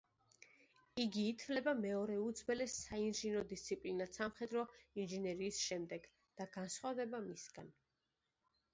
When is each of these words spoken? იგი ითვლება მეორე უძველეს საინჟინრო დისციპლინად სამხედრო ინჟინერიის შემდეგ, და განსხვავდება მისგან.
იგი 1.03 1.25
ითვლება 1.31 1.73
მეორე 1.81 2.15
უძველეს 2.29 2.79
საინჟინრო 2.87 3.45
დისციპლინად 3.53 4.19
სამხედრო 4.19 4.67
ინჟინერიის 5.05 5.63
შემდეგ, 5.69 6.13
და 6.43 6.53
განსხვავდება 6.61 7.25
მისგან. 7.33 7.75